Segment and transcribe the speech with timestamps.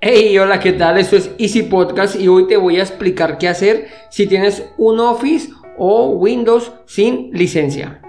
[0.00, 0.96] Hey, hola, ¿qué tal?
[0.96, 5.00] Esto es Easy Podcast y hoy te voy a explicar qué hacer si tienes un
[5.00, 8.00] Office o Windows sin licencia.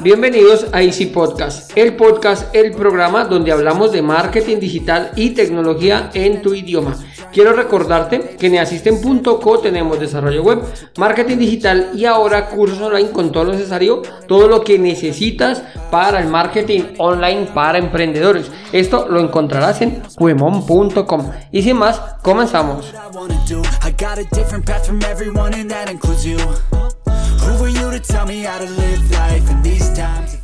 [0.00, 6.10] Bienvenidos a Easy Podcast, el podcast, el programa donde hablamos de marketing digital y tecnología
[6.12, 6.98] en tu idioma.
[7.32, 10.62] Quiero recordarte que en easisten.co tenemos desarrollo web,
[10.96, 16.20] marketing digital y ahora cursos online con todo lo necesario, todo lo que necesitas para
[16.20, 18.50] el marketing online para emprendedores.
[18.72, 21.30] Esto lo encontrarás en cuemon.com.
[21.52, 22.94] Y sin más, comenzamos.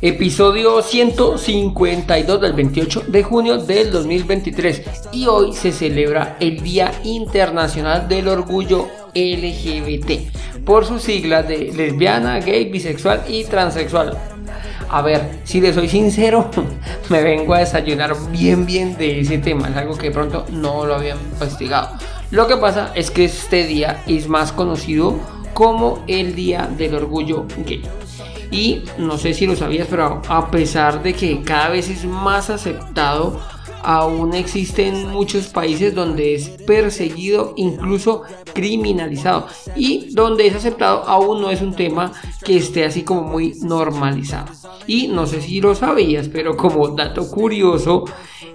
[0.01, 4.81] Episodio 152 del 28 de junio del 2023
[5.11, 12.39] y hoy se celebra el Día Internacional del Orgullo LGBT por sus siglas de lesbiana,
[12.39, 14.17] gay, bisexual y transexual.
[14.89, 16.51] A ver, si le soy sincero,
[17.09, 20.95] me vengo a desayunar bien bien de ese tema, es algo que pronto no lo
[20.95, 21.97] habían investigado.
[22.31, 25.19] Lo que pasa es que este día es más conocido
[25.55, 27.81] como el Día del Orgullo Gay.
[28.51, 32.49] Y no sé si lo sabías, pero a pesar de que cada vez es más
[32.49, 33.39] aceptado,
[33.81, 39.47] aún existen muchos países donde es perseguido, incluso criminalizado.
[39.77, 42.11] Y donde es aceptado aún no es un tema
[42.43, 44.51] que esté así como muy normalizado.
[44.87, 48.03] Y no sé si lo sabías, pero como dato curioso,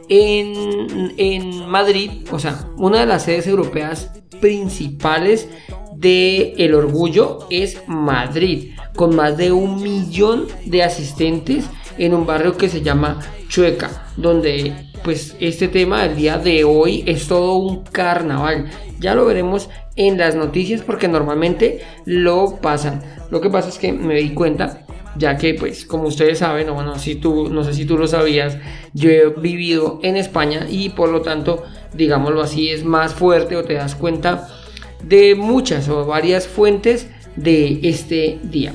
[0.08, 5.48] en, en Madrid, o sea, una de las sedes europeas principales
[6.00, 11.66] de el orgullo es Madrid, con más de un millón de asistentes
[11.98, 14.72] en un barrio que se llama Chueca, donde
[15.04, 18.70] pues este tema del día de hoy es todo un carnaval.
[18.98, 23.02] Ya lo veremos en las noticias porque normalmente lo pasan.
[23.30, 26.74] Lo que pasa es que me di cuenta ya que pues como ustedes saben, o
[26.74, 28.56] bueno, si tú, no sé si tú lo sabías,
[28.94, 33.64] yo he vivido en España y por lo tanto, digámoslo así, es más fuerte o
[33.64, 34.48] te das cuenta
[35.02, 38.74] de muchas o varias fuentes de este día.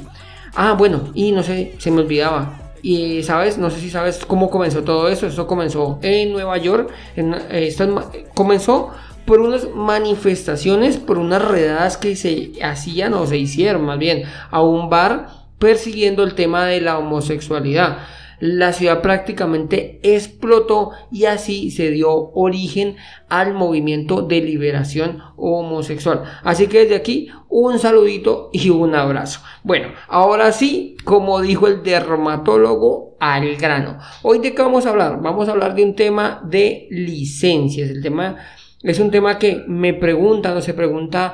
[0.55, 2.61] Ah, bueno, y no sé, se me olvidaba.
[2.81, 5.27] Y sabes, no sé si sabes cómo comenzó todo eso.
[5.27, 6.91] Esto comenzó en Nueva York.
[7.15, 8.91] En, eh, esto comenzó
[9.25, 14.61] por unas manifestaciones, por unas redadas que se hacían o se hicieron más bien a
[14.61, 17.97] un bar persiguiendo el tema de la homosexualidad.
[18.39, 22.97] La ciudad prácticamente explotó y así se dio origen
[23.29, 26.23] al movimiento de liberación homosexual.
[26.43, 29.41] Así que desde aquí un saludito y un abrazo.
[29.63, 33.97] Bueno, ahora sí, como dijo el dermatólogo, al grano.
[34.21, 35.21] Hoy de qué vamos a hablar?
[35.21, 37.89] Vamos a hablar de un tema de licencias.
[37.89, 38.37] El tema
[38.83, 41.33] es un tema que me preguntan o se pregunta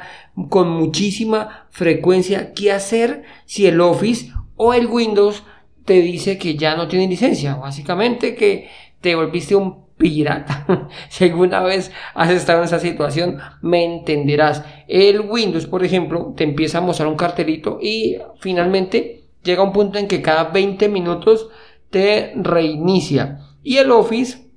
[0.50, 5.44] con muchísima frecuencia qué hacer si el Office o el Windows
[5.85, 7.55] te dice que ya no tiene licencia.
[7.55, 8.69] Básicamente que
[8.99, 10.89] te volviste un pirata.
[11.09, 14.63] si alguna vez has estado en esa situación, me entenderás.
[14.87, 19.99] El Windows, por ejemplo, te empieza a mostrar un cartelito y finalmente llega un punto
[19.99, 21.49] en que cada 20 minutos
[21.89, 23.39] te reinicia.
[23.63, 24.49] Y el Office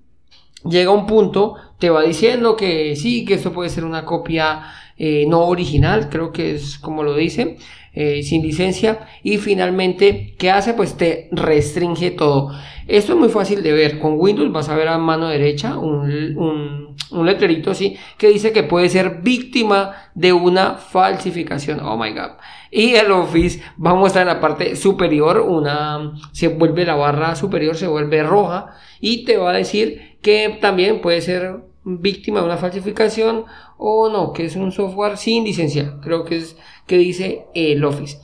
[0.64, 4.62] llega un punto, te va diciendo que sí, que esto puede ser una copia
[4.96, 7.58] eh, no original, creo que es como lo dice,
[7.94, 9.06] eh, sin licencia.
[9.22, 10.74] Y finalmente, ¿qué hace?
[10.74, 12.50] Pues te restringe todo.
[12.86, 13.98] Esto es muy fácil de ver.
[13.98, 18.52] Con Windows vas a ver a mano derecha un, un, un letrerito así que dice
[18.52, 21.80] que puede ser víctima de una falsificación.
[21.80, 22.32] Oh my god.
[22.70, 27.76] Y el Office va a en la parte superior una, se vuelve la barra superior,
[27.76, 32.56] se vuelve roja y te va a decir que también puede ser víctima de una
[32.56, 33.44] falsificación
[33.76, 36.56] o no, que es un software sin licencia, creo que es
[36.86, 38.18] que dice el Office.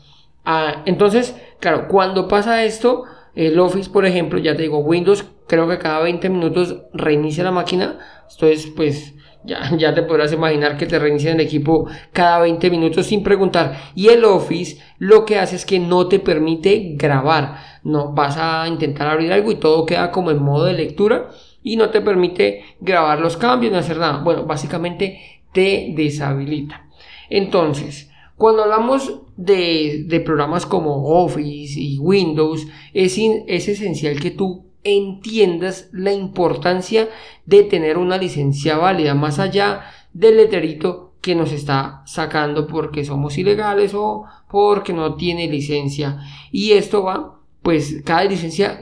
[0.45, 3.05] Ah, entonces, claro, cuando pasa esto,
[3.35, 7.51] el Office, por ejemplo, ya te digo, Windows, creo que cada 20 minutos reinicia la
[7.51, 7.99] máquina,
[8.31, 13.07] entonces pues ya, ya te podrás imaginar que te reinician el equipo cada 20 minutos
[13.07, 13.77] sin preguntar.
[13.95, 17.59] Y el Office lo que hace es que no te permite grabar.
[17.83, 21.31] No, vas a intentar abrir algo y todo queda como en modo de lectura
[21.63, 24.23] y no te permite grabar los cambios ni hacer nada.
[24.23, 26.89] Bueno, básicamente te deshabilita.
[27.29, 34.65] Entonces, cuando hablamos de, de programas como Office y Windows, es, es esencial que tú
[34.83, 37.09] entiendas la importancia
[37.45, 39.83] de tener una licencia válida más allá
[40.13, 46.19] del letrerito que nos está sacando porque somos ilegales o porque no tiene licencia.
[46.51, 48.81] Y esto va, pues cada licencia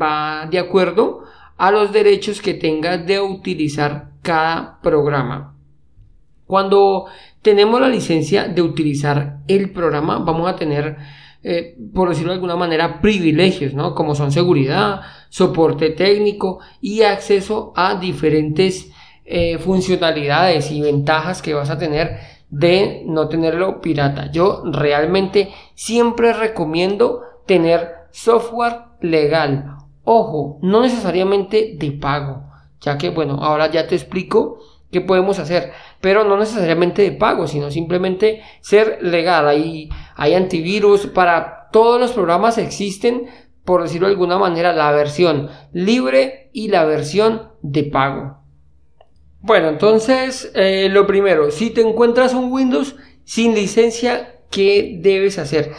[0.00, 1.24] va de acuerdo
[1.56, 5.54] a los derechos que tenga de utilizar cada programa.
[6.46, 7.06] Cuando
[7.42, 10.96] tenemos la licencia de utilizar el programa, vamos a tener,
[11.42, 13.94] eh, por decirlo de alguna manera, privilegios, ¿no?
[13.94, 18.90] Como son seguridad, soporte técnico y acceso a diferentes
[19.24, 22.18] eh, funcionalidades y ventajas que vas a tener
[22.50, 24.30] de no tenerlo pirata.
[24.30, 29.76] Yo realmente siempre recomiendo tener software legal.
[30.04, 32.44] Ojo, no necesariamente de pago,
[32.80, 34.58] ya que bueno, ahora ya te explico
[34.92, 39.48] qué podemos hacer, pero no necesariamente de pago, sino simplemente ser legal.
[39.48, 43.26] Hay, hay antivirus para todos los programas existen,
[43.64, 48.38] por decirlo de alguna manera, la versión libre y la versión de pago.
[49.40, 55.72] Bueno, entonces, eh, lo primero, si te encuentras un Windows sin licencia, ¿qué debes hacer?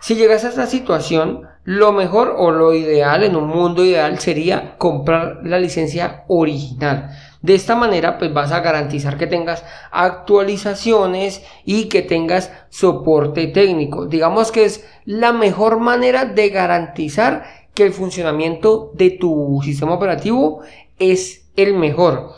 [0.00, 4.76] Si llegas a esta situación, lo mejor o lo ideal en un mundo ideal sería
[4.78, 7.10] comprar la licencia original.
[7.42, 14.06] De esta manera, pues vas a garantizar que tengas actualizaciones y que tengas soporte técnico.
[14.06, 20.62] Digamos que es la mejor manera de garantizar que el funcionamiento de tu sistema operativo
[20.98, 22.32] es el mejor.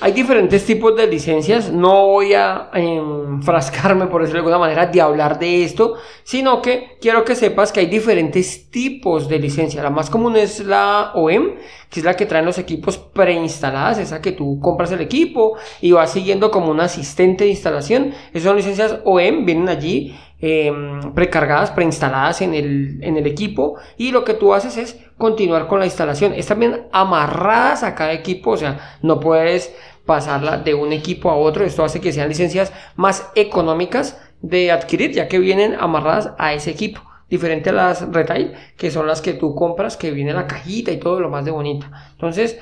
[0.00, 5.00] Hay diferentes tipos de licencias, no voy a enfrascarme, por decirlo de alguna manera, de
[5.00, 5.94] hablar de esto,
[6.24, 9.84] sino que quiero que sepas que hay diferentes tipos de licencia.
[9.84, 11.54] La más común es la OEM,
[11.88, 15.92] que es la que traen los equipos preinstaladas, esa que tú compras el equipo y
[15.92, 18.14] vas siguiendo como un asistente de instalación.
[18.32, 24.10] Esas son licencias OEM, vienen allí em, precargadas, preinstaladas en el, en el equipo y
[24.10, 26.34] lo que tú haces es continuar con la instalación.
[26.34, 29.74] Están bien amarradas a cada equipo, o sea, no puedes
[30.04, 31.64] pasarla de un equipo a otro.
[31.64, 36.72] Esto hace que sean licencias más económicas de adquirir, ya que vienen amarradas a ese
[36.72, 37.00] equipo.
[37.30, 40.98] Diferente a las retail, que son las que tú compras, que viene la cajita y
[40.98, 41.90] todo lo más de bonita.
[42.12, 42.60] Entonces,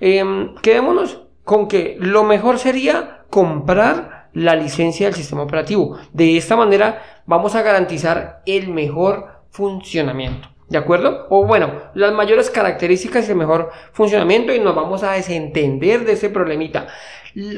[0.00, 5.98] em, quedémonos con que lo mejor sería comprar la licencia del sistema operativo.
[6.12, 10.48] De esta manera vamos a garantizar el mejor funcionamiento.
[10.68, 11.26] ¿De acuerdo?
[11.30, 16.12] O bueno, las mayores características y el mejor funcionamiento y nos vamos a desentender de
[16.12, 16.86] ese problemita.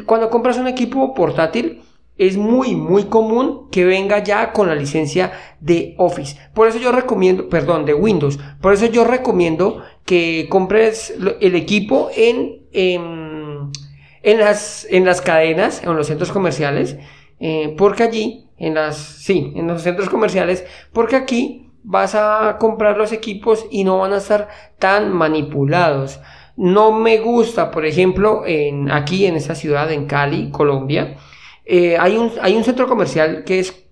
[0.07, 1.83] Cuando compras un equipo portátil,
[2.17, 6.39] es muy, muy común que venga ya con la licencia de Office.
[6.55, 8.39] Por eso yo recomiendo, perdón, de Windows.
[8.61, 13.30] Por eso yo recomiendo que compres el equipo en, en,
[14.23, 16.97] las, en las cadenas, en los centros comerciales,
[17.39, 22.97] eh, porque allí, en las, sí, en los centros comerciales, porque aquí vas a comprar
[22.99, 26.21] los equipos y no van a estar tan manipulados.
[26.57, 31.17] No me gusta, por ejemplo, en, aquí en esta ciudad, en Cali, Colombia,
[31.65, 33.87] eh, hay, un, hay un centro comercial que es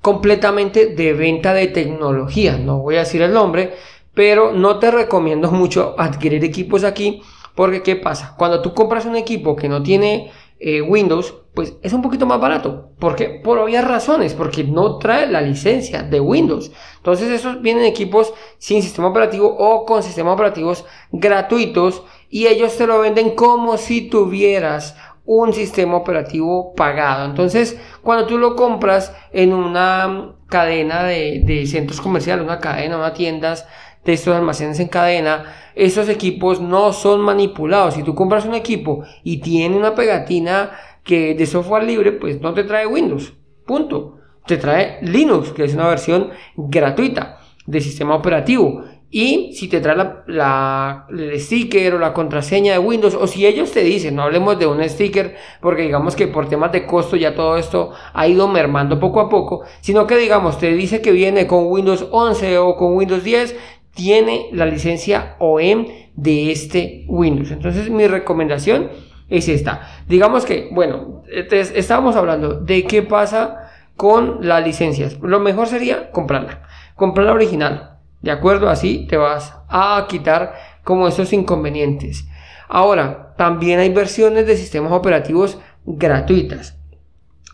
[0.00, 2.56] completamente de venta de tecnología.
[2.56, 3.74] No voy a decir el nombre,
[4.14, 7.20] pero no te recomiendo mucho adquirir equipos aquí
[7.56, 8.34] porque ¿qué pasa?
[8.38, 10.30] Cuando tú compras un equipo que no tiene
[10.60, 12.90] eh, Windows, pues es un poquito más barato.
[12.98, 13.40] ¿Por qué?
[13.42, 16.70] Por obvias razones, porque no trae la licencia de Windows.
[16.98, 22.86] Entonces esos vienen equipos sin sistema operativo o con sistemas operativos gratuitos y ellos te
[22.86, 24.94] lo venden como si tuvieras
[25.24, 27.24] un sistema operativo pagado.
[27.24, 33.66] Entonces, cuando tú lo compras en una cadena de, centros comerciales, una cadena, una tiendas
[34.06, 35.44] de estos almacenes en cadena,
[35.74, 37.94] esos equipos no son manipulados.
[37.94, 40.70] Si tú compras un equipo y tiene una pegatina
[41.02, 43.34] que de software libre, pues no te trae Windows.
[43.66, 44.18] Punto.
[44.46, 48.84] Te trae Linux, que es una versión gratuita de sistema operativo.
[49.10, 49.96] Y si te trae
[50.26, 54.58] la, el sticker o la contraseña de Windows, o si ellos te dicen, no hablemos
[54.58, 58.48] de un sticker, porque digamos que por temas de costo ya todo esto ha ido
[58.48, 62.76] mermando poco a poco, sino que digamos, te dice que viene con Windows 11 o
[62.76, 63.56] con Windows 10,
[63.96, 67.50] tiene la licencia OEM de este Windows.
[67.50, 68.90] Entonces mi recomendación
[69.28, 70.04] es esta.
[70.06, 75.18] Digamos que, bueno, estábamos hablando de qué pasa con las licencias.
[75.20, 76.62] Lo mejor sería comprarla.
[76.94, 78.68] Comprarla original ¿De acuerdo?
[78.68, 82.26] Así te vas a quitar como esos inconvenientes.
[82.68, 86.76] Ahora, también hay versiones de sistemas operativos gratuitas.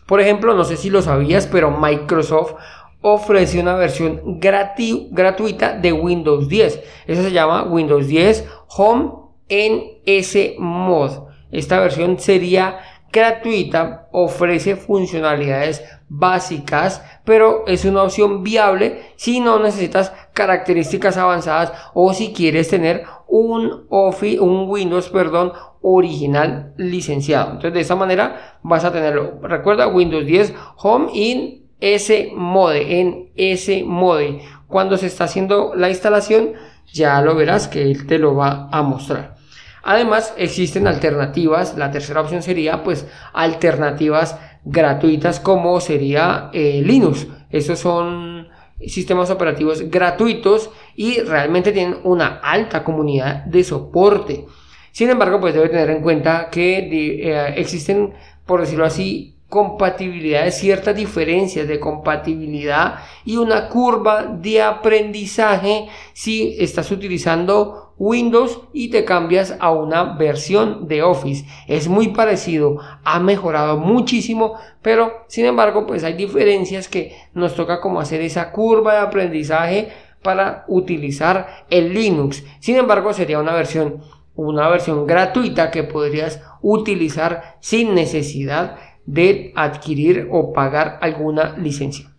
[0.07, 2.55] Por ejemplo, no sé si lo sabías, pero Microsoft
[3.03, 6.83] ofrece una versión gratuita de Windows 10.
[7.05, 9.11] Eso se llama Windows 10 Home
[9.47, 11.27] ese mod.
[11.51, 12.79] Esta versión sería
[13.11, 22.11] gratuita, ofrece funcionalidades básicas, pero es una opción viable si no necesitas características avanzadas o
[22.13, 27.51] si quieres tener un Office, un Windows, perdón, original licenciado.
[27.51, 29.39] Entonces de esa manera vas a tenerlo.
[29.43, 34.41] Recuerda Windows 10 Home in ese mode, en ese mode.
[34.67, 36.53] Cuando se está haciendo la instalación,
[36.93, 39.35] ya lo verás que él te lo va a mostrar.
[39.83, 41.77] Además, existen alternativas.
[41.77, 47.27] La tercera opción sería, pues, alternativas gratuitas como sería eh, Linux.
[47.49, 48.47] Estos son
[48.87, 54.45] sistemas operativos gratuitos y realmente tienen una alta comunidad de soporte.
[54.93, 58.13] Sin embargo, pues debe tener en cuenta que eh, existen,
[58.45, 66.89] por decirlo así, compatibilidades, ciertas diferencias de compatibilidad y una curva de aprendizaje si estás
[66.89, 71.45] utilizando Windows y te cambias a una versión de Office.
[71.67, 77.79] Es muy parecido, ha mejorado muchísimo, pero sin embargo pues hay diferencias que nos toca
[77.79, 79.89] como hacer esa curva de aprendizaje
[80.23, 82.43] para utilizar el Linux.
[82.59, 84.01] Sin embargo sería una versión
[84.35, 92.09] una versión gratuita que podrías utilizar sin necesidad de adquirir o pagar alguna licencia.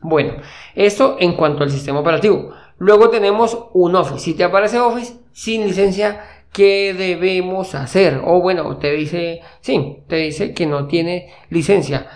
[0.00, 0.34] Bueno,
[0.74, 2.52] esto en cuanto al sistema operativo.
[2.78, 4.20] Luego tenemos un Office.
[4.20, 8.20] Si te aparece Office sin licencia, ¿qué debemos hacer?
[8.24, 12.08] O bueno, te dice, sí, te dice que no tiene licencia.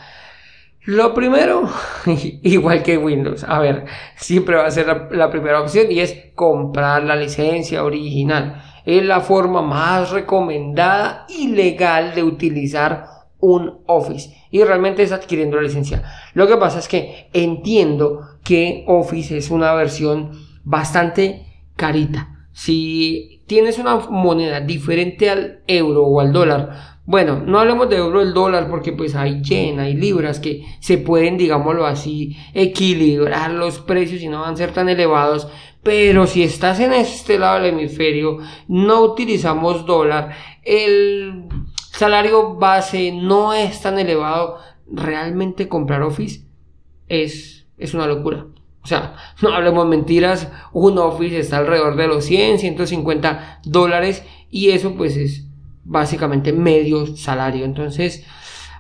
[0.86, 1.68] Lo primero,
[2.42, 3.84] igual que Windows, a ver,
[4.16, 8.62] siempre va a ser la, la, primera opción y es comprar la licencia original.
[8.84, 13.13] Es la forma más recomendada y legal de utilizar
[13.44, 16.02] un Office y realmente es adquiriendo la licencia.
[16.32, 20.30] Lo que pasa es que entiendo que Office es una versión
[20.64, 21.46] bastante
[21.76, 22.46] carita.
[22.52, 28.22] Si tienes una moneda diferente al euro o al dólar, bueno, no hablemos de euro
[28.22, 33.78] el dólar porque pues hay yen, hay libras que se pueden, digámoslo así, equilibrar los
[33.80, 35.48] precios y no van a ser tan elevados.
[35.82, 40.30] Pero si estás en este lado del hemisferio, no utilizamos dólar,
[40.62, 41.44] el
[41.96, 44.58] salario base no es tan elevado,
[44.90, 46.42] realmente comprar Office
[47.08, 48.46] es, es una locura.
[48.82, 54.70] O sea, no hablemos mentiras, un Office está alrededor de los 100, 150 dólares y
[54.70, 55.46] eso pues es
[55.84, 57.64] básicamente medio salario.
[57.64, 58.24] Entonces,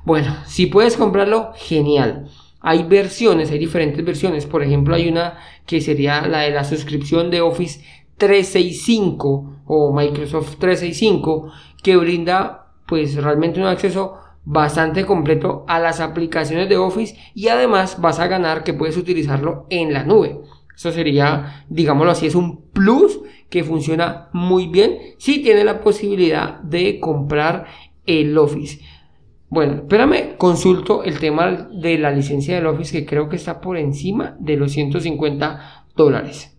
[0.04, 2.28] bueno, si puedes comprarlo, genial.
[2.60, 4.46] Hay versiones, hay diferentes versiones.
[4.46, 7.84] Por ejemplo, hay una que sería la de la suscripción de Office
[8.16, 11.52] 365 o Microsoft 365
[11.82, 18.00] que brinda pues realmente un acceso bastante completo a las aplicaciones de Office y además
[18.00, 20.40] vas a ganar que puedes utilizarlo en la nube.
[20.74, 26.60] Eso sería, digámoslo así, es un plus que funciona muy bien si tiene la posibilidad
[26.60, 27.66] de comprar
[28.06, 28.80] el Office.
[29.48, 33.76] Bueno, espérame, consulto el tema de la licencia del Office que creo que está por
[33.76, 36.53] encima de los 150 dólares.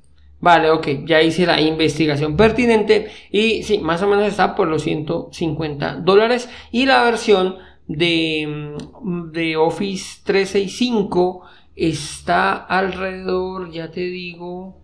[0.46, 4.84] Vale, ok, ya hice la investigación pertinente y sí, más o menos está por los
[4.84, 6.48] 150 dólares.
[6.72, 7.56] Y la versión
[7.88, 11.42] de, mm, de Office 365
[11.76, 14.78] está alrededor, ya te digo,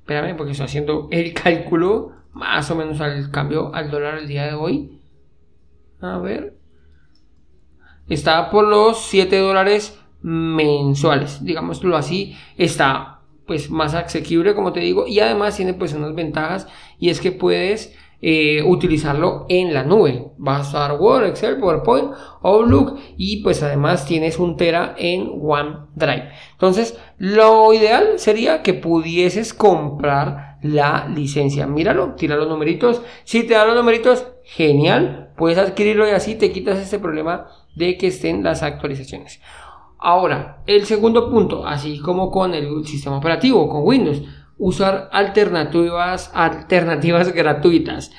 [0.00, 4.44] espérame porque estoy haciendo el cálculo, más o menos al cambio al dólar el día
[4.44, 5.00] de hoy.
[6.02, 6.58] A ver,
[8.06, 13.15] está por los 7 dólares mensuales, digámoslo así, está
[13.46, 16.66] pues más asequible como te digo y además tiene pues unas ventajas
[16.98, 20.28] y es que puedes eh, utilizarlo en la nube.
[20.38, 22.12] Vas a usar Word, Excel, PowerPoint,
[22.42, 26.30] Outlook y pues además tienes un tera en OneDrive.
[26.52, 31.66] Entonces lo ideal sería que pudieses comprar la licencia.
[31.66, 33.02] Míralo, tira los numeritos.
[33.24, 37.98] Si te dan los numeritos genial puedes adquirirlo y así te quitas este problema de
[37.98, 39.40] que estén las actualizaciones
[39.98, 44.22] Ahora, el segundo punto, así como con el sistema operativo, con Windows,
[44.58, 46.30] usar alternativas,
[47.34, 48.12] gratuitas.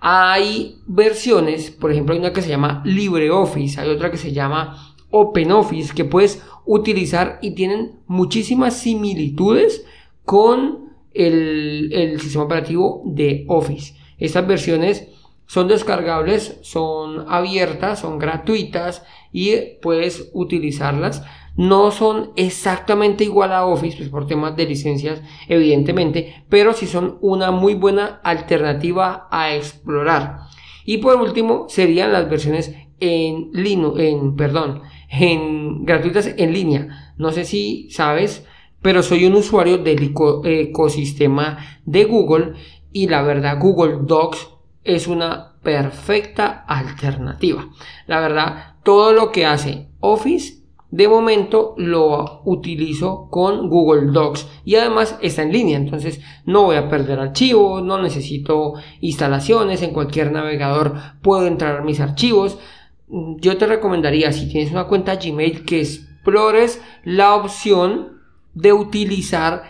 [0.00, 4.94] Hay versiones, por ejemplo, hay una que se llama LibreOffice, hay otra que se llama
[5.10, 9.86] OpenOffice, que puedes utilizar y tienen muchísimas similitudes
[10.24, 13.94] con el, el sistema operativo de Office.
[14.18, 15.08] Estas versiones
[15.46, 21.22] son descargables, son abiertas, son gratuitas y puedes utilizarlas.
[21.56, 27.18] No son exactamente igual a Office, pues por temas de licencias, evidentemente, pero sí son
[27.20, 30.40] una muy buena alternativa a explorar.
[30.84, 37.14] Y por último, serían las versiones en Linux, en, perdón, en gratuitas en línea.
[37.16, 38.46] No sé si sabes,
[38.82, 40.12] pero soy un usuario del
[40.44, 42.54] ecosistema de Google
[42.92, 44.53] y la verdad Google Docs
[44.84, 47.68] es una perfecta alternativa.
[48.06, 50.64] La verdad, todo lo que hace Office
[50.94, 56.76] de momento lo utilizo con Google Docs y además está en línea, entonces no voy
[56.76, 62.58] a perder archivos, no necesito instalaciones, en cualquier navegador puedo entrar mis archivos.
[63.08, 68.20] Yo te recomendaría, si tienes una cuenta Gmail, que explores la opción
[68.54, 69.64] de utilizar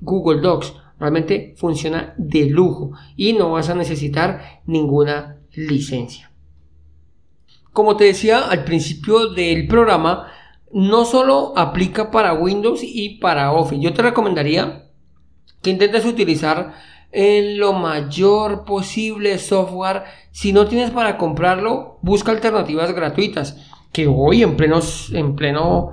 [0.00, 6.30] Google Docs Realmente funciona de lujo y no vas a necesitar ninguna licencia.
[7.72, 10.26] como te decía al principio del programa,
[10.72, 13.80] no solo aplica para Windows y para Office.
[13.80, 14.90] Yo te recomendaría
[15.62, 16.74] que intentes utilizar
[17.12, 20.04] en lo mayor posible software.
[20.30, 23.56] Si no tienes para comprarlo, busca alternativas gratuitas.
[23.92, 24.80] Que hoy en pleno,
[25.12, 25.92] en pleno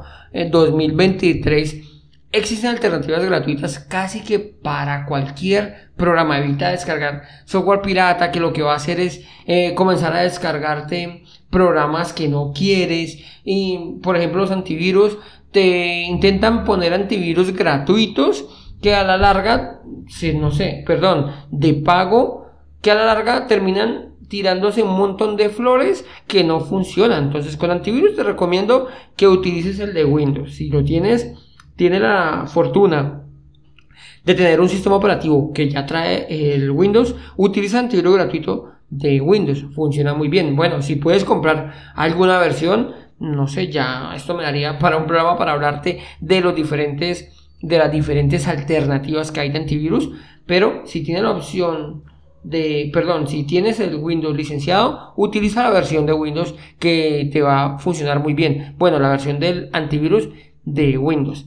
[0.52, 1.84] 2023 eh,
[2.32, 6.40] existen alternativas gratuitas casi que para cualquier programa.
[6.40, 11.24] Evita descargar software pirata que lo que va a hacer es eh, comenzar a descargarte
[11.50, 13.20] programas que no quieres.
[13.44, 15.18] Y por ejemplo los antivirus
[15.52, 18.46] te intentan poner antivirus gratuitos
[18.82, 19.82] que a la larga,
[20.36, 22.46] no sé, perdón, de pago,
[22.82, 27.26] que a la larga terminan tirándose un montón de flores que no funcionan.
[27.26, 30.56] Entonces con antivirus te recomiendo que utilices el de Windows.
[30.56, 31.34] Si lo tienes,
[31.78, 33.24] tiene la fortuna
[34.26, 39.66] de tener un sistema operativo que ya trae el Windows, utiliza antivirus gratuito de Windows.
[39.74, 40.56] Funciona muy bien.
[40.58, 45.38] Bueno, si puedes comprar alguna versión, no sé, ya esto me daría para un programa
[45.38, 50.12] para hablarte de los diferentes de las diferentes alternativas que hay de antivirus,
[50.46, 52.04] pero si tienes la opción
[52.44, 57.64] de, perdón, si tienes el Windows licenciado, utiliza la versión de Windows que te va
[57.64, 58.76] a funcionar muy bien.
[58.78, 60.30] Bueno, la versión del antivirus
[60.66, 61.46] de Windows.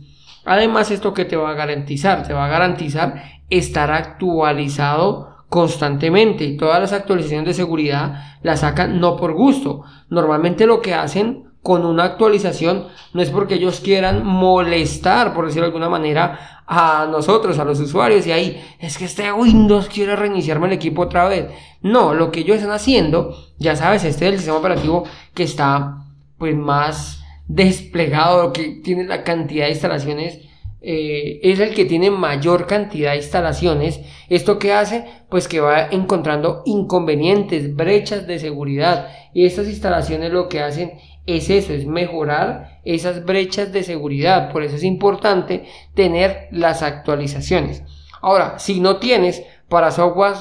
[0.51, 6.57] Además, esto que te va a garantizar, te va a garantizar estar actualizado constantemente y
[6.57, 9.85] todas las actualizaciones de seguridad las sacan no por gusto.
[10.09, 15.67] Normalmente lo que hacen con una actualización no es porque ellos quieran molestar, por decirlo
[15.67, 20.17] de alguna manera, a nosotros, a los usuarios, y ahí es que este Windows quiere
[20.17, 21.47] reiniciarme el equipo otra vez.
[21.81, 26.07] No, lo que ellos están haciendo, ya sabes, este es el sistema operativo que está
[26.39, 27.20] pues más
[27.55, 30.41] desplegado, que tiene la cantidad de instalaciones
[30.83, 34.01] eh, es el que tiene mayor cantidad de instalaciones.
[34.29, 35.05] ¿Esto que hace?
[35.29, 39.09] Pues que va encontrando inconvenientes, brechas de seguridad.
[39.35, 40.93] Y estas instalaciones lo que hacen
[41.27, 44.51] es eso, es mejorar esas brechas de seguridad.
[44.53, 47.83] Por eso es importante tener las actualizaciones.
[48.23, 50.35] Ahora, si no tienes para software,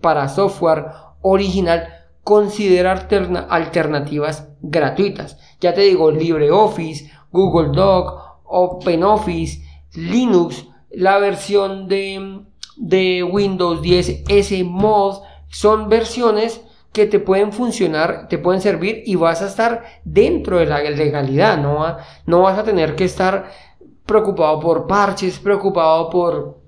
[0.00, 0.86] para software
[1.20, 1.88] original,
[2.24, 2.92] considera
[3.50, 5.38] alternativas gratuitas.
[5.60, 9.62] Ya te digo, LibreOffice, Google Doc, OpenOffice,
[9.94, 12.40] Linux, la versión de,
[12.76, 19.16] de Windows 10 S Mod, son versiones que te pueden funcionar, te pueden servir y
[19.16, 23.50] vas a estar dentro de la legalidad, no vas a tener que estar
[24.06, 26.63] preocupado por parches, preocupado por,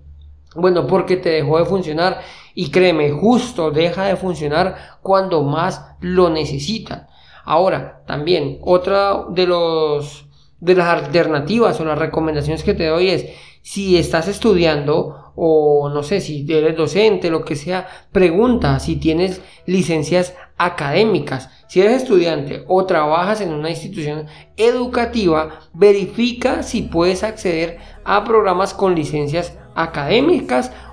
[0.57, 2.21] bueno, porque te dejó de funcionar
[2.55, 7.07] y créeme, justo deja de funcionar cuando más lo necesitan.
[7.45, 10.27] Ahora, también, otra de los
[10.59, 13.27] de las alternativas o las recomendaciones que te doy es
[13.63, 19.43] si estás estudiando o no sé si eres docente, lo que sea, pregunta si tienes
[19.67, 21.51] licencias académicas.
[21.69, 28.73] Si eres estudiante o trabajas en una institución educativa, verifica si puedes acceder a programas
[28.73, 29.66] con licencias académicas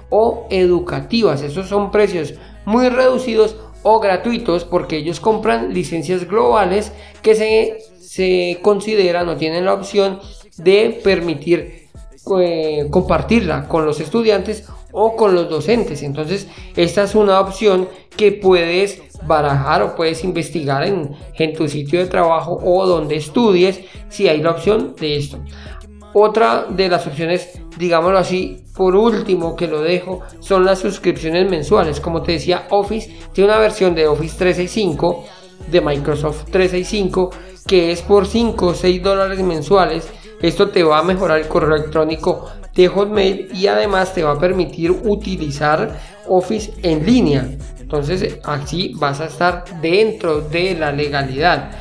[0.09, 1.41] o educativas.
[1.41, 6.91] Esos son precios muy reducidos o gratuitos porque ellos compran licencias globales
[7.21, 10.19] que se, se consideran o tienen la opción
[10.57, 11.89] de permitir
[12.39, 16.03] eh, compartirla con los estudiantes o con los docentes.
[16.03, 21.99] Entonces, esta es una opción que puedes barajar o puedes investigar en, en tu sitio
[21.99, 25.39] de trabajo o donde estudies si hay la opción de esto.
[26.13, 31.99] Otra de las opciones, digámoslo así, por último que lo dejo, son las suscripciones mensuales.
[31.99, 35.25] Como te decía, Office tiene una versión de Office 365,
[35.71, 37.31] de Microsoft 365,
[37.67, 40.07] que es por 5 o 6 dólares mensuales
[40.43, 44.39] esto te va a mejorar el correo electrónico de Hotmail y además te va a
[44.39, 45.97] permitir utilizar
[46.27, 47.47] Office en línea.
[47.79, 51.71] Entonces así vas a estar dentro de la legalidad.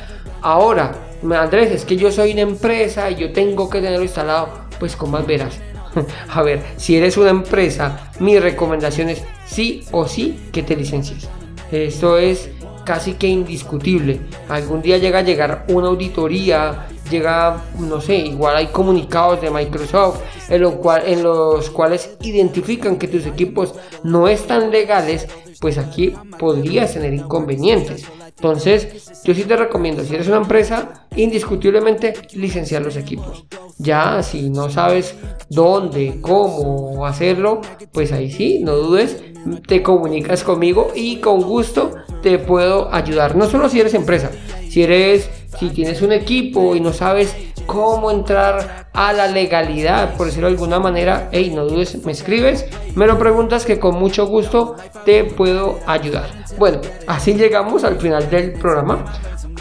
[0.41, 0.93] Ahora,
[1.31, 4.49] Andrés, es que yo soy una empresa y yo tengo que tenerlo instalado.
[4.79, 5.59] Pues como más verás.
[6.29, 11.29] a ver, si eres una empresa, mi recomendación es sí o sí que te licencies.
[11.71, 12.49] Esto es
[12.85, 14.19] casi que indiscutible.
[14.49, 20.21] Algún día llega a llegar una auditoría llega, no sé, igual hay comunicados de Microsoft
[20.49, 25.27] en, lo cual, en los cuales identifican que tus equipos no están legales,
[25.59, 28.05] pues aquí podrías tener inconvenientes.
[28.35, 33.45] Entonces, yo sí te recomiendo, si eres una empresa, indiscutiblemente licenciar los equipos.
[33.77, 35.15] Ya, si no sabes
[35.49, 37.61] dónde, cómo hacerlo,
[37.91, 39.23] pues ahí sí, no dudes,
[39.67, 43.35] te comunicas conmigo y con gusto te puedo ayudar.
[43.35, 44.31] No solo si eres empresa,
[44.69, 47.35] si eres si tienes un equipo y no sabes
[47.65, 52.65] cómo entrar a la legalidad, por decirlo de alguna manera, hey, no dudes, me escribes,
[52.95, 56.29] me lo preguntas que con mucho gusto te puedo ayudar.
[56.57, 59.05] Bueno, así llegamos al final del programa.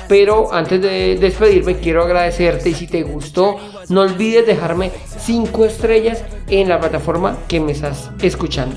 [0.09, 3.57] Pero antes de despedirme quiero agradecerte y si te gustó
[3.89, 8.77] no olvides dejarme 5 estrellas en la plataforma que me estás escuchando.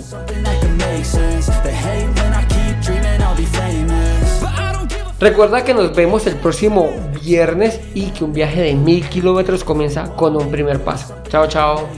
[5.19, 6.89] Recuerda que nos vemos el próximo
[7.23, 11.15] viernes y que un viaje de mil kilómetros comienza con un primer paso.
[11.29, 11.89] Chao, chao.